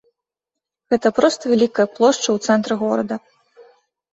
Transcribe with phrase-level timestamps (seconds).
[0.93, 3.15] Гэта проста вялікая плошча ў цэнтры горада.